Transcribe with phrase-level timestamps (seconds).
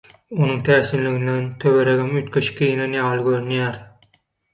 [0.43, 3.79] Onuň täsinliginden töweregem üýtgeşik geýnen ýaly görünýär.